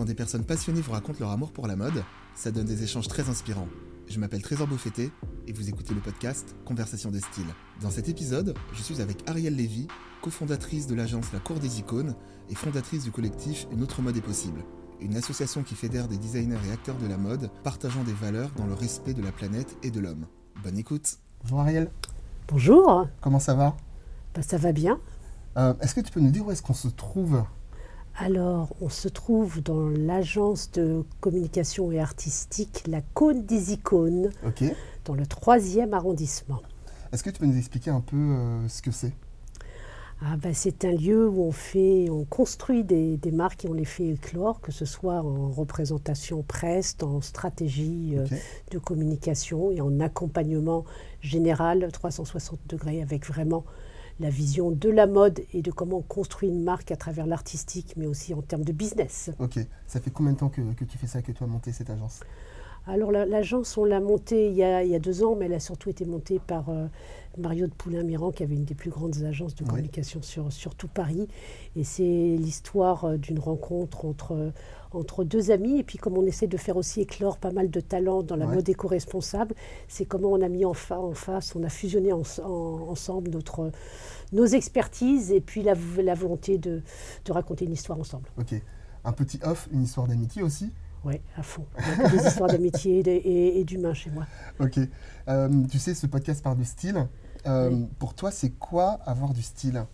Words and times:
Quand 0.00 0.06
des 0.06 0.14
personnes 0.14 0.46
passionnées 0.46 0.80
vous 0.80 0.92
racontent 0.92 1.18
leur 1.20 1.28
amour 1.28 1.52
pour 1.52 1.66
la 1.66 1.76
mode, 1.76 2.02
ça 2.34 2.50
donne 2.50 2.64
des 2.64 2.82
échanges 2.82 3.06
très 3.06 3.28
inspirants. 3.28 3.68
Je 4.08 4.18
m'appelle 4.18 4.40
Trésor 4.40 4.66
Beaufetté 4.66 5.12
et 5.46 5.52
vous 5.52 5.68
écoutez 5.68 5.92
le 5.92 6.00
podcast 6.00 6.56
Conversation 6.64 7.10
des 7.10 7.20
styles. 7.20 7.52
Dans 7.82 7.90
cet 7.90 8.08
épisode, 8.08 8.54
je 8.72 8.82
suis 8.82 9.02
avec 9.02 9.28
Ariel 9.28 9.54
Lévy, 9.54 9.88
cofondatrice 10.22 10.86
de 10.86 10.94
l'agence 10.94 11.30
La 11.34 11.38
Cour 11.38 11.58
des 11.58 11.80
Icônes 11.80 12.14
et 12.48 12.54
fondatrice 12.54 13.04
du 13.04 13.10
collectif 13.10 13.66
Une 13.72 13.82
autre 13.82 14.00
mode 14.00 14.16
est 14.16 14.22
possible, 14.22 14.64
une 15.02 15.18
association 15.18 15.62
qui 15.62 15.74
fédère 15.74 16.08
des 16.08 16.16
designers 16.16 16.56
et 16.66 16.72
acteurs 16.72 16.96
de 16.96 17.06
la 17.06 17.18
mode 17.18 17.50
partageant 17.62 18.02
des 18.02 18.14
valeurs 18.14 18.52
dans 18.56 18.66
le 18.66 18.72
respect 18.72 19.12
de 19.12 19.22
la 19.22 19.32
planète 19.32 19.76
et 19.82 19.90
de 19.90 20.00
l'homme. 20.00 20.24
Bonne 20.64 20.78
écoute. 20.78 21.18
Bonjour 21.42 21.60
Ariel, 21.60 21.90
Bonjour, 22.48 23.06
comment 23.20 23.38
ça 23.38 23.52
va? 23.52 23.76
Bah, 24.34 24.40
ça 24.40 24.56
va 24.56 24.72
bien. 24.72 24.98
Euh, 25.58 25.74
Est-ce 25.82 25.94
que 25.94 26.00
tu 26.00 26.10
peux 26.10 26.20
nous 26.20 26.30
dire 26.30 26.46
où 26.46 26.52
est-ce 26.52 26.62
qu'on 26.62 26.72
se 26.72 26.88
trouve? 26.88 27.44
Alors, 28.22 28.76
on 28.82 28.90
se 28.90 29.08
trouve 29.08 29.62
dans 29.62 29.88
l'agence 29.88 30.70
de 30.72 31.04
communication 31.20 31.90
et 31.90 31.98
artistique 31.98 32.82
La 32.86 33.00
Cône 33.00 33.46
des 33.46 33.72
Icônes, 33.72 34.28
dans 35.06 35.14
le 35.14 35.24
troisième 35.24 35.94
arrondissement. 35.94 36.60
Est-ce 37.12 37.24
que 37.24 37.30
tu 37.30 37.40
peux 37.40 37.46
nous 37.46 37.56
expliquer 37.56 37.88
un 37.88 38.02
peu 38.02 38.18
euh, 38.18 38.68
ce 38.68 38.82
que 38.82 38.90
c'est? 38.90 39.14
Ah, 40.20 40.36
bah, 40.36 40.50
c'est 40.52 40.84
un 40.84 40.92
lieu 40.92 41.26
où 41.30 41.44
on, 41.44 41.50
fait, 41.50 42.10
on 42.10 42.26
construit 42.26 42.84
des, 42.84 43.16
des 43.16 43.30
marques 43.30 43.64
et 43.64 43.68
on 43.70 43.72
les 43.72 43.86
fait 43.86 44.08
éclore, 44.08 44.60
que 44.60 44.70
ce 44.70 44.84
soit 44.84 45.22
en 45.22 45.48
représentation 45.48 46.42
presse, 46.42 46.98
en 47.00 47.22
stratégie 47.22 48.16
euh, 48.18 48.26
de 48.70 48.78
communication 48.78 49.70
et 49.70 49.80
en 49.80 49.98
accompagnement 49.98 50.84
général 51.22 51.88
360 51.90 52.60
degrés 52.68 53.00
avec 53.00 53.26
vraiment 53.26 53.64
la 54.20 54.30
vision 54.30 54.70
de 54.70 54.88
la 54.88 55.06
mode 55.06 55.40
et 55.52 55.62
de 55.62 55.70
comment 55.70 55.98
on 55.98 56.02
construit 56.02 56.48
une 56.48 56.62
marque 56.62 56.92
à 56.92 56.96
travers 56.96 57.26
l'artistique, 57.26 57.94
mais 57.96 58.06
aussi 58.06 58.34
en 58.34 58.42
termes 58.42 58.64
de 58.64 58.72
business. 58.72 59.30
Ok. 59.38 59.58
Ça 59.86 60.00
fait 60.00 60.10
combien 60.10 60.32
de 60.32 60.38
temps 60.38 60.50
que, 60.50 60.60
que 60.74 60.84
tu 60.84 60.98
fais 60.98 61.06
ça, 61.06 61.22
que 61.22 61.32
tu 61.32 61.42
as 61.42 61.46
monté 61.46 61.72
cette 61.72 61.90
agence? 61.90 62.20
Alors 62.86 63.12
la- 63.12 63.26
l'agence, 63.26 63.76
on 63.76 63.84
l'a 63.84 64.00
montée 64.00 64.48
il 64.48 64.54
y, 64.56 64.62
a, 64.64 64.82
il 64.82 64.90
y 64.90 64.94
a 64.94 64.98
deux 64.98 65.22
ans, 65.22 65.36
mais 65.36 65.46
elle 65.46 65.52
a 65.54 65.60
surtout 65.60 65.90
été 65.90 66.04
montée 66.04 66.40
par 66.44 66.70
euh, 66.70 66.86
Mario 67.38 67.66
de 67.66 67.72
Poulain-Miran, 67.72 68.32
qui 68.32 68.42
avait 68.42 68.54
une 68.56 68.64
des 68.64 68.74
plus 68.74 68.90
grandes 68.90 69.22
agences 69.22 69.54
de 69.54 69.62
Oui. 69.62 69.68
communication 69.70 70.22
sur, 70.22 70.50
sur 70.52 70.74
tout 70.74 70.88
Paris. 70.88 71.28
Et 71.76 71.84
c'est 71.84 72.02
l'histoire 72.02 73.04
euh, 73.04 73.16
d'une 73.16 73.38
rencontre 73.38 74.06
entre, 74.06 74.52
entre 74.92 75.22
deux 75.24 75.50
amis. 75.52 75.78
Et 75.78 75.84
puis 75.84 75.98
comme 75.98 76.16
on 76.18 76.26
essaie 76.26 76.48
de 76.48 76.56
faire 76.56 76.76
aussi 76.76 77.02
éclore 77.02 77.36
pas 77.38 77.52
mal 77.52 77.70
de 77.70 77.80
talents 77.80 78.22
dans 78.22 78.36
la 78.36 78.46
mode 78.46 78.68
éco-responsable, 78.68 79.54
c'est 79.86 80.04
comment 80.06 80.30
on 80.32 80.40
a 80.42 80.48
mis 80.48 80.64
en, 80.64 80.74
fa- 80.74 80.98
en 80.98 81.12
face, 81.14 81.54
on 81.54 81.62
a 81.62 81.68
fusionné 81.68 82.12
en- 82.12 82.22
en- 82.42 82.88
ensemble 82.88 83.30
notre, 83.30 83.70
nos 84.32 84.46
expertises 84.46 85.30
et 85.30 85.40
puis 85.40 85.62
la, 85.62 85.74
la 86.02 86.14
volonté 86.14 86.58
de, 86.58 86.82
de 87.24 87.32
raconter 87.32 87.66
une 87.66 87.72
histoire 87.72 88.00
ensemble. 88.00 88.28
Ok. 88.38 88.54
Un 89.04 89.12
petit 89.12 89.38
off, 89.44 89.68
une 89.72 89.82
histoire 89.84 90.06
d'amitié 90.08 90.42
aussi? 90.42 90.72
Oui, 91.04 91.20
à 91.36 91.42
fond. 91.42 91.64
Il 91.78 91.88
y 91.88 91.90
a 92.04 92.08
que 92.10 92.16
des 92.16 92.26
histoires 92.26 92.50
d'amitié 92.50 92.98
et 92.98 93.02
de- 93.02 93.10
et- 93.10 93.60
et 93.60 93.64
d'humain 93.64 93.94
chez 93.94 94.10
moi. 94.10 94.26
Ok. 94.58 94.78
Euh, 95.28 95.48
tu 95.70 95.78
sais, 95.78 95.94
ce 95.94 96.06
podcast 96.06 96.42
parle 96.42 96.58
de 96.58 96.64
style. 96.64 97.06
Euh, 97.46 97.70
Oui. 97.70 97.86
Pour 97.98 98.14
toi, 98.14 98.30
c'est 98.30 98.50
quoi 98.50 98.98
avoir 99.06 99.32
du 99.32 99.40
style? 99.42 99.84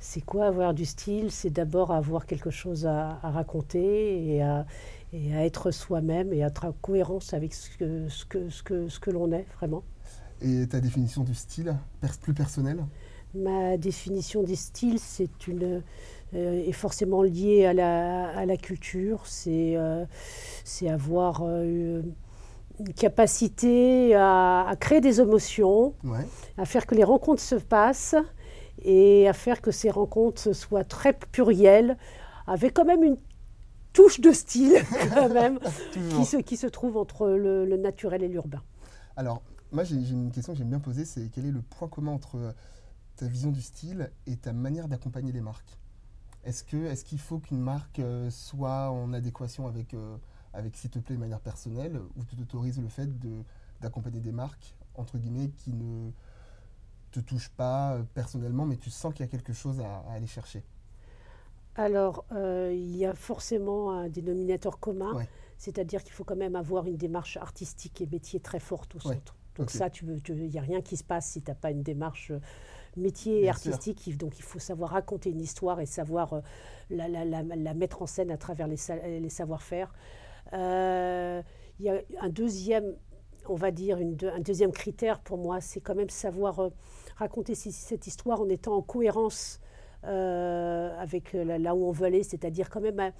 C'est 0.00 0.20
quoi 0.20 0.46
avoir 0.46 0.74
du 0.74 0.84
style? 0.84 1.30
C'est 1.30 1.50
d'abord 1.50 1.92
avoir 1.92 2.26
quelque 2.26 2.50
chose 2.50 2.86
à, 2.86 3.20
à 3.22 3.30
raconter 3.30 4.34
et 4.34 4.42
à, 4.42 4.66
et 5.12 5.32
à 5.36 5.44
être 5.46 5.70
soi-même 5.70 6.32
et 6.32 6.42
à 6.42 6.48
être 6.48 6.64
en 6.64 6.72
cohérence 6.72 7.34
avec 7.34 7.54
ce 7.54 7.70
que, 7.76 8.08
ce 8.08 8.24
que, 8.24 8.48
ce 8.50 8.62
que, 8.64 8.88
ce 8.88 8.98
que 8.98 9.10
l'on 9.12 9.30
est 9.30 9.46
vraiment. 9.58 9.84
Et 10.40 10.66
ta 10.66 10.80
définition 10.80 11.22
du 11.22 11.36
style, 11.36 11.76
plus 12.20 12.34
personnelle? 12.34 12.84
Ma 13.34 13.76
définition 13.78 14.42
du 14.42 14.56
style, 14.56 14.98
c'est 14.98 15.46
une 15.48 15.82
euh, 16.34 16.64
est 16.66 16.72
forcément 16.72 17.22
liée 17.22 17.64
à 17.64 17.72
la, 17.72 18.28
à 18.36 18.44
la 18.46 18.56
culture. 18.56 19.22
C'est 19.26 19.74
euh, 19.76 20.04
avoir 20.88 21.42
euh, 21.44 22.02
une 22.78 22.92
capacité 22.94 24.14
à, 24.14 24.66
à 24.68 24.76
créer 24.76 25.00
des 25.00 25.20
émotions, 25.20 25.94
Ouais. 26.04 26.26
à 26.58 26.64
faire 26.66 26.86
que 26.86 26.94
les 26.94 27.04
rencontres 27.04 27.42
se 27.42 27.54
passent 27.54 28.14
et 28.82 29.28
à 29.28 29.32
faire 29.32 29.60
que 29.62 29.70
ces 29.70 29.90
rencontres 29.90 30.52
soient 30.52 30.84
très 30.84 31.12
plurielles, 31.12 31.96
avec 32.46 32.74
quand 32.74 32.84
même 32.84 33.02
une 33.02 33.16
touche 33.92 34.20
de 34.20 34.32
style 34.32 34.74
quand 35.14 35.28
même, 35.28 35.58
qui 36.16 36.24
se, 36.24 36.36
qui 36.38 36.56
se 36.56 36.66
trouve 36.66 36.96
entre 36.96 37.28
le, 37.28 37.64
le 37.64 37.76
naturel 37.76 38.22
et 38.22 38.28
l'urbain. 38.28 38.62
Alors, 39.16 39.42
moi, 39.70 39.84
j'ai 39.84 39.94
une 39.96 40.30
question 40.32 40.52
que 40.52 40.58
j'aime 40.58 40.68
bien 40.70 40.80
poser, 40.80 41.04
c'est 41.04 41.30
quel 41.34 41.46
est 41.46 41.50
le 41.50 41.60
point 41.62 41.88
commun 41.88 42.12
entre 42.12 42.54
ta 43.16 43.26
vision 43.26 43.50
du 43.50 43.62
style 43.62 44.10
et 44.26 44.36
ta 44.36 44.52
manière 44.52 44.88
d'accompagner 44.88 45.32
les 45.32 45.40
marques 45.40 45.78
Est-ce 46.44 46.64
que 46.64 46.76
est-ce 46.86 47.04
qu'il 47.04 47.20
faut 47.20 47.38
qu'une 47.40 47.60
marque 47.60 47.98
euh, 48.00 48.30
soit 48.30 48.90
en 48.90 49.12
adéquation 49.12 49.66
avec, 49.68 49.94
euh, 49.94 50.16
avec 50.54 50.76
s'il 50.76 50.90
te 50.90 50.98
plaît, 51.00 51.16
de 51.16 51.20
manière 51.20 51.40
personnelle, 51.40 52.00
ou 52.16 52.24
tu 52.24 52.36
t'autorises 52.36 52.80
le 52.80 52.88
fait 52.88 53.18
de- 53.20 53.44
d'accompagner 53.80 54.20
des 54.20 54.32
marques, 54.32 54.76
entre 54.96 55.18
guillemets, 55.18 55.50
qui 55.50 55.72
ne 55.74 56.10
te 57.12 57.20
touchent 57.20 57.50
pas 57.50 57.94
euh, 57.94 58.02
personnellement, 58.14 58.66
mais 58.66 58.76
tu 58.76 58.90
sens 58.90 59.12
qu'il 59.14 59.24
y 59.24 59.28
a 59.28 59.30
quelque 59.30 59.52
chose 59.52 59.80
à, 59.80 59.98
à 60.08 60.12
aller 60.14 60.26
chercher? 60.26 60.64
Alors, 61.74 62.24
euh, 62.32 62.72
il 62.74 62.96
y 62.96 63.06
a 63.06 63.14
forcément 63.14 63.92
un 63.92 64.08
dénominateur 64.08 64.78
commun, 64.78 65.16
Ouais. 65.16 65.28
c'est-à-dire 65.56 66.02
qu'il 66.02 66.12
faut 66.12 66.24
quand 66.24 66.36
même 66.36 66.56
avoir 66.56 66.86
une 66.86 66.96
démarche 66.96 67.36
artistique 67.38 68.00
et 68.02 68.06
métier 68.06 68.40
très 68.40 68.60
forte 68.60 68.94
au 68.96 69.00
Ouais. 69.04 69.14
centre. 69.16 69.36
Donc 69.56 69.70
ça, 69.70 69.90
tu 69.90 70.04
veux- 70.04 70.20
tu- 70.20 70.32
il 70.34 70.50
n'y 70.50 70.58
a 70.58 70.62
rien 70.62 70.80
qui 70.82 70.96
se 70.96 71.04
passe 71.04 71.30
si 71.30 71.42
tu 71.42 71.50
n'as 71.50 71.54
pas 71.54 71.70
une 71.70 71.82
démarche 71.82 72.32
métier 72.96 73.42
Bien 73.42 73.50
artistique. 73.50 74.06
Il- 74.06 74.16
Donc 74.18 74.38
il 74.38 74.42
faut 74.42 74.58
savoir 74.58 74.90
raconter 74.90 75.30
une 75.30 75.40
histoire 75.40 75.80
et 75.80 75.86
savoir 75.86 76.32
euh, 76.34 76.40
la, 76.90 77.08
la- 77.08 77.24
la- 77.24 77.42
la 77.42 77.74
mettre 77.74 78.02
en 78.02 78.06
scène 78.06 78.30
à 78.30 78.36
travers 78.36 78.66
les, 78.68 78.76
sa- 78.76 78.96
les 78.96 79.28
savoir-faire. 79.30 79.92
Euh, 80.52 81.42
Il 81.78 81.86
y 81.86 81.90
a 81.90 82.00
un 82.20 82.28
deuxième, 82.28 82.94
on 83.48 83.54
va 83.56 83.70
dire, 83.70 83.98
une 83.98 84.16
un 84.34 84.40
deuxième 84.40 84.72
critère 84.72 85.18
pour 85.20 85.38
moi, 85.38 85.60
c'est 85.60 85.80
quand 85.80 85.94
même 85.96 86.10
savoir 86.10 86.60
euh, 86.60 86.68
raconter 87.16 87.54
cette 87.54 88.06
histoire 88.06 88.40
en 88.40 88.48
étant 88.48 88.76
en 88.76 88.82
cohérence 88.82 89.58
avec 90.04 91.32
là, 91.32 91.74
où 91.74 91.86
on 91.86 91.92
veut 91.92 92.06
aller, 92.06 92.22
c'est-à-dire 92.22 92.68
quand 92.70 92.80
même 92.80 93.12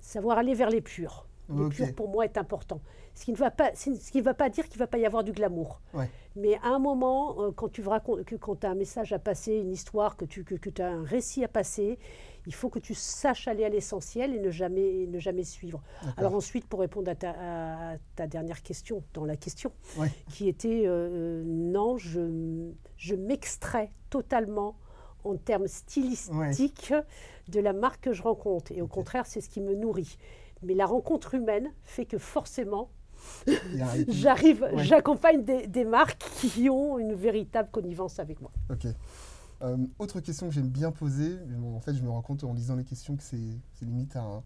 savoir 0.00 0.38
aller 0.38 0.54
vers 0.54 0.70
les 0.70 0.80
purs. 0.80 1.26
Les 1.54 1.64
Ok. 1.64 1.74
purs, 1.74 1.94
pour 1.94 2.08
moi, 2.08 2.24
est 2.24 2.38
important. 2.38 2.80
Ce 3.14 3.24
qui 3.24 3.32
ne 3.32 3.36
va 3.36 3.50
pas, 3.50 3.70
ce 3.74 3.90
qui 4.10 4.20
va 4.20 4.34
pas 4.34 4.48
dire 4.48 4.64
qu'il 4.68 4.76
ne 4.78 4.84
va 4.84 4.86
pas 4.86 4.98
y 4.98 5.04
avoir 5.04 5.24
du 5.24 5.32
glamour. 5.32 5.80
Ouais. 5.94 6.08
Mais 6.36 6.54
à 6.62 6.68
un 6.68 6.78
moment, 6.78 7.42
euh, 7.42 7.50
quand 7.50 7.68
tu 7.68 7.82
racontes, 7.86 8.24
que 8.24 8.36
quand 8.36 8.56
tu 8.60 8.66
as 8.66 8.70
un 8.70 8.74
message 8.74 9.12
à 9.12 9.18
passer, 9.18 9.54
une 9.54 9.72
histoire, 9.72 10.16
que 10.16 10.24
tu 10.24 10.44
que, 10.44 10.70
tu 10.70 10.80
as 10.80 10.88
un 10.88 11.02
récit 11.04 11.44
à 11.44 11.48
passer, 11.48 11.98
il 12.46 12.54
faut 12.54 12.70
que 12.70 12.78
tu 12.78 12.94
saches 12.94 13.48
aller 13.48 13.64
à 13.64 13.68
l'essentiel 13.68 14.34
et 14.34 14.38
ne 14.38 14.50
jamais, 14.50 15.06
ne 15.06 15.18
jamais 15.18 15.44
suivre. 15.44 15.82
Alors 16.16 16.34
ensuite, 16.34 16.66
pour 16.66 16.80
répondre 16.80 17.10
à 17.10 17.14
ta, 17.14 17.30
à 17.92 17.96
ta 18.16 18.26
dernière 18.26 18.62
question, 18.62 19.02
dans 19.12 19.24
la 19.26 19.36
question, 19.36 19.72
Ouais. 19.98 20.08
qui 20.30 20.48
était 20.48 20.84
euh, 20.86 21.42
non, 21.44 21.98
je, 21.98 22.70
je 22.96 23.14
m'extrais 23.14 23.90
totalement 24.08 24.76
en 25.24 25.36
termes 25.36 25.66
stylistiques 25.66 26.94
de 27.48 27.60
la 27.60 27.72
marque 27.74 28.04
que 28.04 28.12
je 28.12 28.22
rencontre. 28.22 28.72
Et 28.72 28.80
au 28.80 28.86
contraire, 28.86 29.26
c'est 29.26 29.40
ce 29.40 29.48
qui 29.50 29.60
me 29.60 29.74
nourrit. 29.74 30.16
Mais 30.62 30.74
la 30.74 30.86
rencontre 30.86 31.34
humaine 31.34 31.72
fait 31.82 32.06
que 32.06 32.16
forcément, 32.18 32.90
j'arrive, 34.08 34.62
Ouais. 34.74 34.84
j'accompagne 34.84 35.44
des, 35.44 35.66
des 35.66 35.84
marques 35.84 36.18
qui 36.40 36.68
ont 36.70 36.98
une 36.98 37.14
véritable 37.14 37.68
connivence 37.70 38.18
avec 38.18 38.40
moi. 38.40 38.50
Ok. 38.70 38.86
Euh, 39.62 39.76
autre 39.98 40.20
question 40.20 40.48
que 40.48 40.54
j'aime 40.54 40.68
bien 40.68 40.90
poser, 40.90 41.36
en 41.74 41.80
fait 41.80 41.94
je 41.94 42.02
me 42.02 42.08
rends 42.08 42.22
compte 42.22 42.44
en 42.44 42.54
lisant 42.54 42.76
les 42.76 42.84
questions 42.84 43.14
que 43.16 43.22
c'est 43.22 43.36
limite 43.82 44.16
un, 44.16 44.42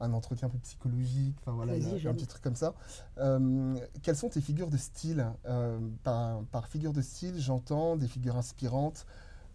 un 0.00 0.12
entretien 0.14 0.48
un 0.48 0.50
peu 0.50 0.56
psychologique, 0.58 1.36
enfin 1.42 1.52
voilà, 1.52 1.76
y 1.76 1.84
a- 2.06 2.10
un 2.10 2.14
petit 2.14 2.26
truc 2.26 2.42
comme 2.42 2.56
ça. 2.56 2.74
Euh, 3.18 3.74
quelles 4.02 4.16
sont 4.16 4.30
tes 4.30 4.40
figures 4.40 4.70
de 4.70 4.78
style? 4.78 5.26
Euh, 5.46 5.78
par, 6.02 6.40
par 6.50 6.66
figure 6.68 6.94
de 6.94 7.02
style, 7.02 7.34
j'entends 7.38 7.96
des 7.96 8.08
figures 8.08 8.36
inspirantes, 8.36 9.04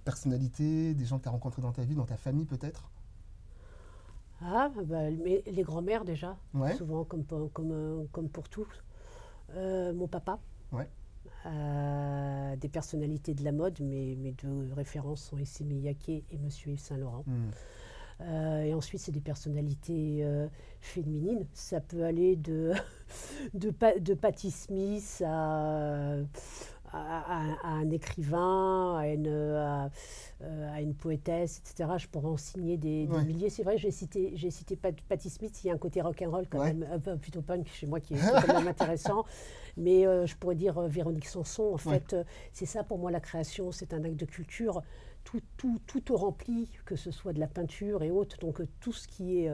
personnalités, 0.05 0.93
des 0.93 1.05
gens 1.05 1.17
que 1.17 1.23
tu 1.23 1.29
as 1.29 1.31
rencontrés 1.31 1.61
dans 1.63 1.71
ta 1.71 1.83
vie, 1.83 1.95
dans 1.95 2.05
ta 2.05 2.15
famille 2.17 2.45
peut-être? 2.45 2.89
Ah, 4.41 4.69
bah, 4.85 5.09
mais 5.11 5.43
les 5.47 5.63
grands-mères 5.63 6.05
déjà, 6.05 6.37
Ouais. 6.53 6.73
souvent 6.75 7.03
comme, 7.03 7.23
pour- 7.25 7.51
comme, 7.51 8.07
comme 8.11 8.29
pour 8.29 8.47
tous. 8.49 8.67
Euh, 9.55 9.93
mon 9.93 10.07
papa. 10.07 10.39
Ouais. 10.71 10.87
Euh, 11.45 12.55
des 12.57 12.69
personnalités 12.69 13.33
de 13.33 13.43
la 13.43 13.51
mode, 13.51 13.79
mais 13.81 14.15
mes 14.17 14.31
deux 14.33 14.71
références 14.75 15.23
sont 15.23 15.37
Issey 15.37 15.63
Miyake 15.65 16.09
et 16.09 16.37
Monsieur 16.43 16.71
Yves 16.71 16.79
Saint-Laurent. 16.79 17.23
Hmm. 17.25 17.49
Euh, 18.21 18.61
et 18.63 18.73
ensuite, 18.73 18.99
c'est 19.01 19.11
des 19.13 19.21
personnalités 19.21 20.25
féminines. 20.81 21.45
Ça 21.53 21.79
peut 21.79 22.03
aller 22.03 22.35
de, 22.35 22.73
de, 23.53 23.71
Pa- 23.71 23.97
de 23.97 24.13
Patti 24.13 24.51
Smith 24.51 25.23
à, 25.25 26.15
à, 26.91 27.19
à- 27.39 27.55
à 27.63 27.69
un 27.71 27.89
écrivain, 27.91 28.97
à 28.97 29.07
une, 29.07 29.27
à, 29.27 29.89
euh, 30.41 30.73
à 30.73 30.81
une 30.81 30.93
poétesse, 30.93 31.61
etc. 31.65 31.89
Je 31.97 32.07
pourrais 32.07 32.27
en 32.29 32.37
signer 32.37 32.77
des, 32.77 33.05
des 33.05 33.13
Ouais. 33.13 33.23
milliers. 33.23 33.49
C'est 33.49 33.63
vrai, 33.63 33.77
j'ai 33.77 33.91
cité, 33.91 34.31
j'ai 34.35 34.51
cité 34.51 34.75
Pat- 34.75 34.99
Patti 35.07 35.29
Smith. 35.29 35.59
Il 35.63 35.67
y 35.67 35.69
a 35.71 35.73
un 35.73 35.77
côté 35.77 36.01
rock'n'roll 36.01 36.47
quand 36.49 36.59
Ouais. 36.59 36.73
même, 36.73 36.87
un 36.91 36.99
peu 36.99 37.15
plutôt 37.17 37.41
punk 37.41 37.67
chez 37.67 37.87
moi 37.87 37.99
qui 37.99 38.13
est, 38.13 38.17
qui 38.17 38.23
est 38.43 38.47
quand 38.47 38.57
même 38.59 38.67
intéressant. 38.67 39.25
Mais 39.77 40.05
euh, 40.05 40.25
je 40.25 40.35
pourrais 40.35 40.55
dire 40.55 40.77
euh, 40.77 40.87
Véronique 40.87 41.27
Sanson. 41.27 41.73
En 41.73 41.77
fait, 41.77 42.13
euh, 42.13 42.23
c'est 42.53 42.65
ça 42.65 42.83
pour 42.83 42.97
moi 42.97 43.11
la 43.11 43.19
création. 43.19 43.71
C'est 43.71 43.93
un 43.93 44.03
acte 44.03 44.17
de 44.17 44.25
culture. 44.25 44.81
tout, 45.23 45.41
tout, 45.57 45.79
tout 46.01 46.15
rempli, 46.15 46.69
que 46.85 46.95
ce 46.95 47.11
soit 47.11 47.33
de 47.33 47.39
la 47.39 47.47
peinture 47.47 48.03
et 48.03 48.09
autres, 48.09 48.37
donc 48.39 48.61
tout 48.79 48.93
ce 48.93 49.07
qui 49.07 49.39
est 49.39 49.51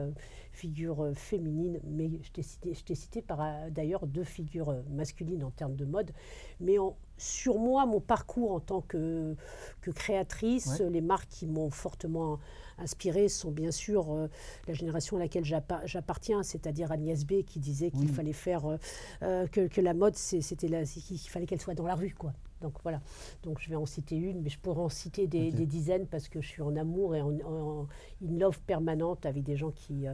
figure 0.52 1.10
féminine, 1.14 1.80
mais 1.84 2.08
je 2.22 2.30
t'ai 2.30 2.42
cité, 2.42 2.72
je 2.72 2.94
cité 2.94 3.20
par 3.20 3.40
d'ailleurs 3.70 4.06
deux 4.06 4.24
figures 4.24 4.74
masculines 4.88 5.44
en 5.44 5.50
termes 5.50 5.76
de 5.76 5.84
mode, 5.84 6.12
mais 6.60 6.76
sur 7.18 7.58
moi, 7.58 7.84
mon 7.84 8.00
parcours 8.00 8.52
en 8.52 8.60
tant 8.60 8.80
que, 8.80 9.36
que 9.82 9.90
créatrice, 9.90 10.80
les 10.80 11.02
marques 11.02 11.28
qui 11.28 11.46
m'ont 11.46 11.68
fortement 11.68 12.38
inspirées 12.78 13.28
sont 13.28 13.50
bien 13.50 13.70
sûr 13.70 14.12
euh, 14.12 14.28
la 14.66 14.74
génération 14.74 15.16
à 15.16 15.20
laquelle 15.20 15.44
j'appartiens, 15.44 16.42
c'est-à-dire 16.42 16.92
Agnès 16.92 17.24
B 17.24 17.42
qui 17.44 17.58
disait 17.58 17.90
qu'il 17.90 18.08
fallait 18.08 18.32
faire 18.32 18.66
euh, 18.66 18.76
euh, 19.22 19.46
que, 19.46 19.66
que, 19.66 19.80
la 19.80 19.94
mode, 19.94 20.16
c'était 20.16 20.84
qu'il 20.84 21.18
fallait 21.18 21.46
qu'elle 21.46 21.60
soit 21.60 21.74
dans 21.74 21.86
la 21.86 21.94
rue, 21.94 22.14
quoi. 22.16 22.32
Donc 22.62 22.72
voilà. 22.82 23.02
Donc 23.42 23.60
je 23.60 23.68
vais 23.68 23.76
en 23.76 23.84
citer 23.84 24.16
une, 24.16 24.40
mais 24.40 24.48
je 24.48 24.58
pourrais 24.58 24.80
en 24.80 24.88
citer 24.88 25.26
des, 25.26 25.50
dizaines 25.50 26.06
parce 26.06 26.28
que 26.28 26.40
je 26.40 26.48
suis 26.48 26.62
en 26.62 26.74
amour 26.76 27.14
et 27.14 27.20
en, 27.20 27.30
en 27.44 27.86
in 28.24 28.38
love 28.38 28.58
permanente 28.60 29.26
avec 29.26 29.42
des 29.42 29.56
gens 29.56 29.72
qui, 29.72 30.06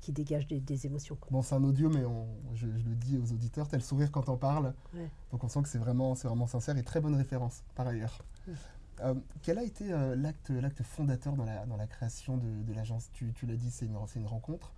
qui 0.00 0.10
dégagent 0.10 0.48
des, 0.48 0.86
émotions. 0.86 1.16
Bon, 1.30 1.40
c'est 1.40 1.54
un 1.54 1.62
audio, 1.62 1.88
mais 1.88 2.02
je, 2.54 2.66
le 2.66 2.96
dis 2.96 3.16
aux 3.16 3.32
auditeurs, 3.32 3.68
tel 3.68 3.80
sourire 3.80 4.10
quand 4.10 4.28
on 4.28 4.36
parle. 4.36 4.74
Donc 5.30 5.44
on 5.44 5.48
sent 5.48 5.62
que 5.62 5.68
c'est 5.68 5.78
vraiment, 5.78 6.14
vraiment 6.14 6.48
sincère 6.48 6.76
et 6.76 6.82
très 6.82 7.00
bonne 7.00 7.14
référence 7.14 7.62
par 7.76 7.86
ailleurs. 7.86 8.18
Euh, 9.04 9.14
quel 9.42 9.58
a 9.58 9.62
été 9.62 9.92
euh, 9.92 10.16
l'acte, 10.16 10.82
fondateur 10.82 11.34
dans 11.34 11.44
la, 11.44 11.66
dans 11.66 11.76
la 11.76 11.86
création 11.86 12.36
de, 12.36 12.62
de 12.62 12.74
l'agence? 12.74 13.10
Tu, 13.12 13.32
tu 13.34 13.46
l'as 13.46 13.56
dit, 13.56 13.70
c'est 13.70 13.86
une, 13.86 14.26
rencontre. 14.26 14.72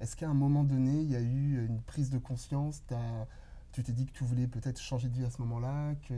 Est-ce 0.00 0.16
qu'à 0.16 0.28
un 0.28 0.34
moment 0.34 0.64
donné, 0.64 1.00
il 1.00 1.10
y 1.10 1.16
a 1.16 1.20
eu 1.20 1.64
une 1.66 1.80
prise 1.82 2.10
de 2.10 2.18
conscience? 2.18 2.82
Tu 3.72 3.82
t'es 3.82 3.92
dit 3.92 4.06
que 4.06 4.12
tu 4.12 4.24
voulais 4.24 4.46
peut-être 4.46 4.80
changer 4.80 5.08
de 5.08 5.14
vie 5.14 5.24
à 5.24 5.30
ce 5.30 5.40
moment-là 5.42 5.94
que 6.08 6.14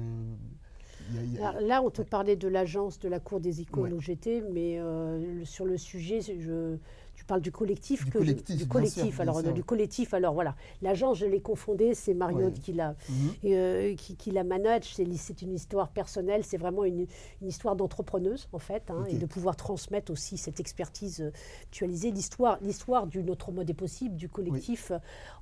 Là, 1.61 1.83
on 1.83 1.91
te 1.91 2.03
parlait 2.03 2.37
de 2.37 2.49
l'agence 2.49 2.99
de 2.99 3.09
la 3.09 3.21
Cour 3.21 3.41
des 3.41 3.61
icônes 3.61 3.93
où 3.93 4.01
j'étais, 4.01 4.43
mais 4.53 4.79
euh, 4.79 5.45
sur 5.45 5.65
le 5.65 5.77
sujet, 5.77 6.21
je, 6.21 6.77
tu 7.21 7.27
parles 7.27 7.43
du 7.43 7.53
collectif. 7.53 8.07
Du 8.07 8.11
collectif, 8.13 8.57
du 8.57 8.67
collectif. 8.67 9.21
alors, 9.21 9.43
du 9.43 9.63
collectif. 9.63 10.15
Alors 10.15 10.33
voilà, 10.33 10.57
l'agence, 10.81 11.19
je 11.19 11.27
l'ai 11.27 11.43
confondée, 11.43 11.93
c'est 11.93 12.15
Mario 12.15 12.51
qui 12.51 12.73
la, 12.73 12.97
mhm. 13.11 13.31
euh, 13.45 13.95
qui, 13.95 14.31
la 14.31 14.43
manage. 14.43 14.95
C'est 14.95 15.43
une 15.43 15.53
histoire 15.53 15.91
personnelle, 15.91 16.45
c'est 16.45 16.57
vraiment 16.57 16.83
une, 16.83 17.07
histoire 17.43 17.77
d'entrepreneuse 17.77 18.49
en 18.55 18.59
fait, 18.59 18.91
hein, 18.91 19.05
et 19.11 19.19
de 19.19 19.27
pouvoir 19.27 19.55
transmettre 19.55 20.11
aussi 20.11 20.39
cette 20.39 20.61
expertise 20.61 21.21
euh, 21.21 21.31
actualisée. 21.65 22.11
L'histoire, 22.11 22.59
l'histoire 22.63 23.07
du 23.07 23.23
Notre 23.23 23.53
mode 23.53 23.69
est 23.69 23.75
possible, 23.75 24.17
du 24.17 24.31
collectif, 24.31 24.91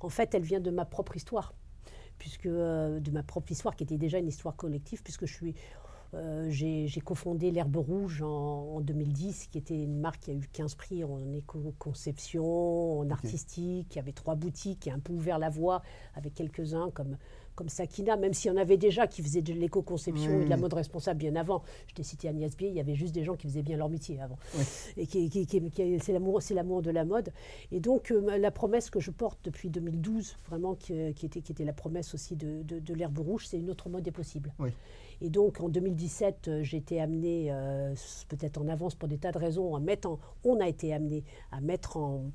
en 0.01 0.09
fait, 0.09 0.35
elle 0.35 0.43
vient 0.43 0.59
de 0.59 0.71
ma 0.71 0.83
propre 0.83 1.15
histoire 1.15 1.53
puisque 2.19 2.45
euh, 2.45 2.99
de 2.99 3.09
ma 3.11 3.23
propre 3.23 3.51
histoire, 3.51 3.75
qui 3.75 3.83
était 3.83 3.97
déjà 3.97 4.19
une 4.19 4.27
histoire 4.27 4.55
collective, 4.55 5.01
puisque 5.01 5.25
je 5.25 5.33
suis, 5.33 5.51
euh, 5.51 5.88
j'ai 6.49 7.01
cofondé 7.03 7.51
l'Herbe 7.51 7.77
Rouge 7.77 8.21
en, 8.23 8.81
2010, 8.81 9.47
qui 9.47 9.57
était 9.57 9.83
une 9.83 9.99
marque 9.99 10.21
qui 10.21 10.31
a 10.31 10.33
eu 10.33 10.47
15 10.51 10.75
prix 10.75 11.03
en 11.03 11.31
éco-conception, 11.33 12.99
en 12.99 13.09
artistique, 13.09 13.89
qui 13.89 13.99
avait 13.99 14.11
trois 14.11 14.35
boutiques, 14.35 14.79
qui 14.79 14.89
a 14.89 14.93
un 14.93 14.99
peu 14.99 15.13
ouvert 15.13 15.37
la 15.37 15.49
voie 15.49 15.81
avec 16.15 16.33
quelques-uns 16.33 16.89
comme 16.91 17.17
comme 17.59 17.67
Sakina, 17.67 18.15
même 18.15 18.33
s'il 18.33 18.49
y 18.49 18.53
en 18.53 18.57
avait 18.57 18.77
déjà 18.77 19.05
qui 19.05 19.21
faisaient 19.21 19.41
de 19.41 19.51
l'éco-conception 19.51 20.39
et 20.39 20.45
de 20.45 20.49
la 20.49 20.55
mode 20.55 20.73
responsable 20.73 21.19
bien 21.19 21.35
avant. 21.35 21.61
Je 21.87 21.93
t'ai 21.93 22.03
cité 22.03 22.29
Agnès 22.29 22.55
B, 22.55 22.61
il 22.61 22.73
y 22.73 22.79
avait 22.79 22.95
juste 22.95 23.13
des 23.13 23.25
gens 23.25 23.35
qui 23.35 23.47
faisaient 23.47 23.63
bien 23.63 23.75
leur 23.75 23.89
métier 23.89 24.21
avant. 24.21 24.37
Et 24.95 25.05
qui, 25.05 25.45
c'est 26.01 26.13
l'amour, 26.13 26.41
c'est 26.41 26.53
l'amour 26.53 26.81
de 26.81 26.89
la 26.89 27.03
mode. 27.03 27.33
Et 27.73 27.81
donc 27.81 28.11
euh, 28.11 28.37
la 28.37 28.51
promesse 28.51 28.89
que 28.89 29.01
je 29.01 29.11
porte 29.11 29.39
depuis 29.43 29.69
2012, 29.69 30.37
vraiment 30.47 30.75
qui, 30.75 30.93
était, 30.93 31.41
qui 31.41 31.51
était 31.51 31.65
la 31.65 31.73
promesse 31.73 32.13
aussi 32.13 32.37
de, 32.37 32.63
de, 32.63 32.93
l'herbe 32.93 33.17
rouge, 33.17 33.45
c'est 33.45 33.57
une 33.57 33.69
autre 33.69 33.89
mode 33.89 34.07
est 34.07 34.11
possible. 34.11 34.53
Et 35.21 35.29
donc 35.29 35.59
en 35.59 35.67
2017, 35.67 36.47
euh, 36.47 36.63
j'ai 36.63 36.77
été 36.77 37.01
amenée, 37.01 37.47
euh, 37.51 37.93
peut-être 38.29 38.57
en 38.61 38.69
avance 38.69 38.95
pour 38.95 39.09
des 39.09 39.17
tas 39.17 39.33
de 39.33 39.37
raisons, 39.37 39.75
à 39.75 39.81
mettre 39.81 40.17
on 40.45 40.61
a 40.61 40.67
été 40.69 40.93
amené 40.93 41.25
à 41.51 41.59
mettre 41.59 41.97
en, 41.97 42.31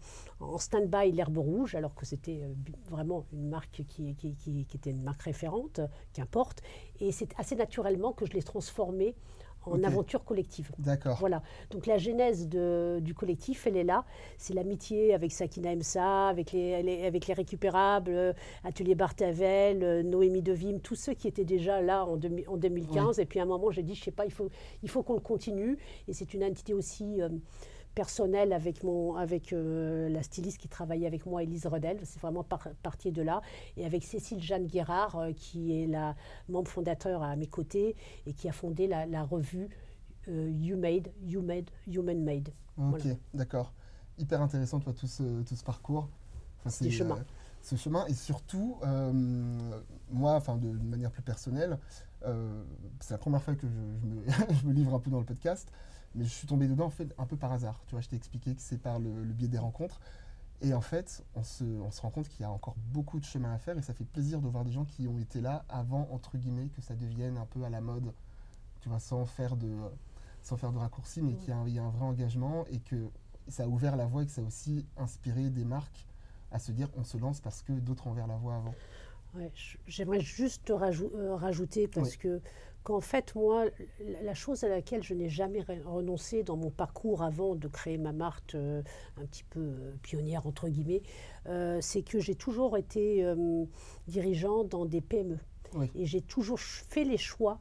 en 0.52 0.58
stand-by 0.58 1.12
l'herbe 1.12 1.38
rouge, 1.38 1.74
alors 1.74 1.94
que 1.94 2.06
c'était 2.06 2.40
euh, 2.42 2.52
vraiment 2.90 3.26
une 3.32 3.48
marque 3.48 3.82
qui, 3.88 4.14
qui, 4.14 4.34
qui, 4.34 4.66
était 4.74 4.90
une 4.90 5.02
marque 5.02 5.22
référente, 5.22 5.80
qu'importe. 6.12 6.62
Et 7.00 7.12
c'est 7.12 7.28
assez 7.38 7.56
naturellement 7.56 8.12
que 8.12 8.26
je 8.26 8.32
l'ai 8.32 8.42
transformée 8.42 9.14
en 9.66 9.82
aventure 9.82 10.24
collective. 10.24 10.70
D'accord. 10.78 11.16
Voilà. 11.18 11.42
Donc 11.70 11.86
la 11.86 11.98
genèse 11.98 12.48
de, 12.48 12.98
du 13.00 13.14
collectif, 13.14 13.66
elle 13.66 13.76
est 13.76 13.84
là. 13.84 14.04
C'est 14.36 14.54
l'amitié 14.54 15.14
avec 15.14 15.32
Sakina 15.32 15.72
Emsa, 15.72 16.28
avec 16.28 16.52
les, 16.52 17.04
avec 17.06 17.26
les 17.26 17.34
récupérables, 17.34 18.12
euh, 18.12 18.32
Atelier 18.62 18.94
Bartavel, 18.94 19.82
euh, 19.82 20.02
Noémie 20.02 20.42
Devim, 20.42 20.78
tous 20.82 20.96
ceux 20.96 21.14
qui 21.14 21.28
étaient 21.28 21.44
déjà 21.44 21.80
là 21.80 22.04
en, 22.04 22.18
en 22.46 22.56
2015. 22.56 23.18
Et 23.18 23.26
puis 23.26 23.40
à 23.40 23.44
un 23.44 23.46
moment, 23.46 23.70
j'ai 23.70 23.82
dit, 23.82 23.94
je 23.94 24.04
sais 24.04 24.10
pas, 24.10 24.26
il 24.26 24.32
faut, 24.32 24.50
il 24.82 24.88
faut 24.88 25.02
qu'on 25.02 25.14
le 25.14 25.20
continue. 25.20 25.78
Et 26.08 26.12
c'est 26.12 26.34
une 26.34 26.44
entité 26.44 26.74
aussi 26.74 27.20
personnel 27.94 28.52
avec, 28.52 28.82
mon, 28.82 29.14
avec 29.14 29.52
euh, 29.52 30.08
la 30.08 30.22
styliste 30.22 30.58
qui 30.58 30.68
travaillait 30.68 31.06
avec 31.06 31.26
moi, 31.26 31.42
Elise 31.42 31.66
Redel. 31.66 31.98
C'est 32.04 32.20
vraiment 32.20 32.44
parti 32.44 33.12
de 33.12 33.22
là. 33.22 33.40
Et 33.76 33.86
avec 33.86 34.04
Cécile 34.04 34.42
Jeanne 34.42 34.66
Guérard, 34.66 35.16
euh, 35.16 35.32
qui 35.32 35.80
est 35.80 35.86
la 35.86 36.14
membre 36.48 36.70
fondateur 36.70 37.22
à 37.22 37.36
mes 37.36 37.46
côtés 37.46 37.96
et 38.26 38.32
qui 38.32 38.48
a 38.48 38.52
fondé 38.52 38.86
la, 38.86 39.22
revue 39.22 39.68
euh, 40.28 40.50
You 40.50 40.76
Made, 40.76 41.08
You 41.22 41.40
Made, 41.40 41.70
Human 41.86 42.22
Made. 42.22 42.50
Ok, 42.76 43.06
d'accord. 43.32 43.72
Hyper 44.18 44.42
intéressant, 44.42 44.80
toi, 44.80 44.92
tout 44.92 45.06
ce, 45.06 45.42
tout 45.42 45.56
ce 45.56 45.64
parcours. 45.64 46.08
Enfin, 46.60 46.70
c'est, 46.70 46.90
chemin. 46.90 47.18
ce 47.62 47.76
chemin. 47.76 48.06
Et 48.06 48.14
surtout, 48.14 48.76
moi, 50.10 50.34
enfin, 50.34 50.56
de, 50.56 50.68
manière 50.68 51.10
plus 51.10 51.22
personnelle, 51.22 51.78
c'est 53.00 53.12
la 53.12 53.18
première 53.18 53.42
fois 53.42 53.54
que 53.54 53.66
je, 53.66 54.06
me, 54.06 54.22
je, 54.60 54.66
me, 54.66 54.72
livre 54.72 54.94
un 54.94 54.98
peu 54.98 55.10
dans 55.10 55.18
le 55.18 55.26
podcast. 55.26 55.70
Mais 56.14 56.24
je 56.24 56.30
suis 56.30 56.46
tombé 56.46 56.68
dedans 56.68 56.86
en 56.86 56.90
fait 56.90 57.12
un 57.18 57.26
peu 57.26 57.36
par 57.36 57.52
hasard. 57.52 57.80
Tu 57.86 57.94
vois, 57.94 58.00
je 58.00 58.08
t'ai 58.08 58.16
expliqué 58.16 58.54
que 58.54 58.60
c'est 58.60 58.78
par 58.78 58.98
le, 58.98 59.10
biais 59.10 59.48
des 59.48 59.58
rencontres. 59.58 60.00
Et 60.62 60.72
en 60.72 60.80
fait, 60.80 61.24
on 61.34 61.42
se, 61.42 61.64
on 61.64 61.90
se 61.90 62.00
rend 62.00 62.10
compte 62.10 62.28
qu'il 62.28 62.42
y 62.42 62.44
a 62.44 62.50
encore 62.50 62.76
beaucoup 62.92 63.18
de 63.18 63.24
chemin 63.24 63.52
à 63.52 63.58
faire 63.58 63.76
et 63.76 63.82
ça 63.82 63.92
fait 63.92 64.04
plaisir 64.04 64.40
de 64.40 64.48
voir 64.48 64.64
des 64.64 64.72
gens 64.72 64.84
qui 64.84 65.06
ont 65.08 65.18
été 65.18 65.40
là 65.40 65.64
avant, 65.68 66.08
entre 66.10 66.38
guillemets, 66.38 66.68
que 66.68 66.80
ça 66.80 66.94
devienne 66.94 67.36
un 67.36 67.46
peu 67.46 67.64
à 67.64 67.70
la 67.70 67.80
mode, 67.80 68.14
tu 68.80 68.88
vois, 68.88 69.00
sans 69.00 69.26
faire 69.26 69.56
de, 69.56 69.76
sans 70.42 70.56
faire 70.56 70.72
de 70.72 70.78
raccourcis, 70.78 71.22
mais 71.22 71.34
qu'il 71.34 71.48
y, 71.48 71.78
a 71.78 71.82
un 71.82 71.90
vrai 71.90 72.04
engagement 72.04 72.64
et 72.70 72.78
que 72.78 73.08
ça 73.48 73.64
a 73.64 73.66
ouvert 73.66 73.96
la 73.96 74.06
voie 74.06 74.22
et 74.22 74.26
que 74.26 74.32
ça 74.32 74.40
a 74.40 74.44
aussi 74.44 74.86
inspiré 74.96 75.50
des 75.50 75.64
marques 75.64 76.06
à 76.52 76.58
se 76.58 76.70
dire 76.70 76.88
on 76.96 77.04
se 77.04 77.18
lance 77.18 77.40
parce 77.40 77.62
que 77.62 77.72
d'autres 77.72 78.06
ont 78.06 78.12
ouvert 78.12 78.26
la 78.26 78.36
voie 78.36 78.56
avant. 78.56 78.74
Ouais, 79.34 79.50
J'aimerais 79.86 80.20
juste 80.20 80.66
te 80.66 80.72
euh, 80.72 81.34
rajouter 81.34 81.88
parce 81.88 82.16
que 82.16 82.40
qu'en 82.84 83.00
fait, 83.00 83.34
moi, 83.34 83.64
la 84.22 84.34
chose 84.34 84.62
à 84.62 84.68
laquelle 84.68 85.02
je 85.02 85.14
n'ai 85.14 85.30
jamais 85.30 85.62
renoncé 85.84 86.42
dans 86.42 86.56
mon 86.56 86.70
parcours 86.70 87.22
avant 87.22 87.54
de 87.54 87.66
créer 87.66 87.98
ma 87.98 88.12
marque 88.12 88.54
euh, 88.54 88.82
un 89.16 89.24
petit 89.24 89.42
peu 89.44 89.60
euh, 89.60 89.92
pionnière, 90.02 90.46
entre 90.46 90.68
guillemets, 90.68 91.02
euh, 91.46 91.78
c'est 91.80 92.02
que 92.02 92.20
j'ai 92.20 92.34
toujours 92.34 92.76
été 92.76 93.24
dirigeant 94.06 94.64
dans 94.64 94.84
des 94.84 95.00
PME. 95.00 95.38
Et 95.96 96.06
j'ai 96.06 96.20
toujours 96.20 96.60
fait 96.60 97.02
les 97.02 97.16
choix 97.16 97.58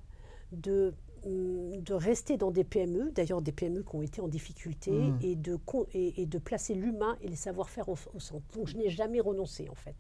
de 0.52 0.94
hum, 1.26 1.82
de 1.82 1.94
rester 1.96 2.38
dans 2.38 2.52
des 2.52 2.64
PME, 2.64 3.12
d'ailleurs 3.12 3.42
des 3.42 3.52
PME 3.52 3.82
qui 3.82 3.96
ont 3.96 4.04
été 4.04 4.22
en 4.22 4.28
difficulté, 4.28 4.92
mmh. 4.92 5.20
et, 5.24 5.36
de, 5.36 5.58
et, 5.94 6.26
de 6.28 6.38
placer 6.38 6.76
l'humain 6.76 7.18
et 7.22 7.28
les 7.28 7.36
savoir-faire 7.36 7.90
au, 7.90 7.96
centre. 7.96 8.46
Donc 8.54 8.68
je 8.68 8.78
n'ai 8.78 8.90
jamais 8.90 9.20
renoncé 9.20 9.68
en 9.70 9.76
fait. 9.76 9.96